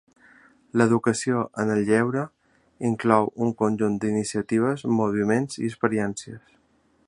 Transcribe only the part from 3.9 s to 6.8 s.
d'iniciatives, moviments i experiències.